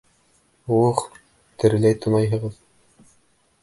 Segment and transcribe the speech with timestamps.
[0.77, 1.03] Ух,
[1.65, 2.61] тереләй тунайһығыҙ!